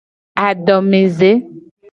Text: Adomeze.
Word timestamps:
Adomeze. 0.47 1.31